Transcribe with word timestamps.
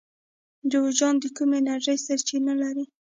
جوزجان 0.71 1.15
د 1.19 1.25
کومې 1.37 1.55
انرژۍ 1.61 1.97
سرچینه 2.05 2.53
لري؟ 2.61 2.85